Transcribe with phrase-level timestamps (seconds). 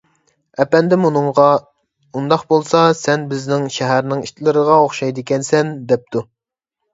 [0.63, 1.43] ئەپەندىم ئۇنىڭغا:_
[2.21, 6.27] ئۇنداق بولسا، سەن بىزنىڭ شەھەرنىڭ ئىتلىرىغا ئوخشايدىكەنسەن،_ دەپتۇ.